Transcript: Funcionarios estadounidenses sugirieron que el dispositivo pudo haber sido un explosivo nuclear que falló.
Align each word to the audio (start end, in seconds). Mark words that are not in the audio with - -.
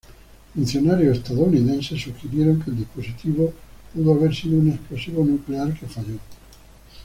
Funcionarios 0.55 1.17
estadounidenses 1.19 2.01
sugirieron 2.01 2.59
que 2.59 2.71
el 2.71 2.77
dispositivo 2.77 3.53
pudo 3.93 4.13
haber 4.13 4.33
sido 4.33 4.57
un 4.59 4.69
explosivo 4.71 5.23
nuclear 5.23 5.75
que 5.79 5.85
falló. 5.85 6.17